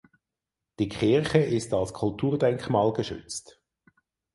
[0.79, 3.61] Die Kirche ist als Kulturdenkmal geschützt.